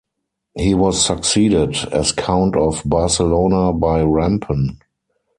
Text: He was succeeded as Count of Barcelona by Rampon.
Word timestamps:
He 0.57 0.73
was 0.73 0.99
succeeded 0.99 1.75
as 1.93 2.11
Count 2.11 2.55
of 2.55 2.81
Barcelona 2.83 3.71
by 3.71 4.01
Rampon. 4.01 4.79